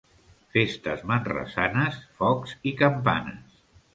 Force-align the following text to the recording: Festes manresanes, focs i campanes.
Festes 0.53 1.03
manresanes, 1.11 2.01
focs 2.21 2.57
i 2.71 2.75
campanes. 2.83 3.63